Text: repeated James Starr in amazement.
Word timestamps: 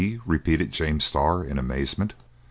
repeated 0.25 0.71
James 0.71 1.03
Starr 1.03 1.43
in 1.43 1.59
amazement. 1.59 2.15